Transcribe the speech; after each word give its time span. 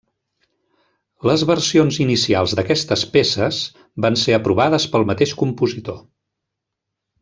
Les 1.29 1.43
versions 1.49 1.99
inicials 2.07 2.57
d'aquestes 2.61 3.05
peces 3.19 3.61
van 4.07 4.21
ser 4.25 4.37
aprovades 4.41 4.91
pel 4.97 5.09
mateix 5.15 5.39
compositor. 5.45 6.05